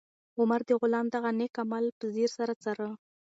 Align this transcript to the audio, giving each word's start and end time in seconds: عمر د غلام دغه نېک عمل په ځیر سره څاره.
عمر 0.39 0.61
د 0.67 0.71
غلام 0.81 1.05
دغه 1.15 1.29
نېک 1.39 1.53
عمل 1.63 1.85
په 1.99 2.05
ځیر 2.13 2.29
سره 2.37 2.53
څاره. 2.63 2.89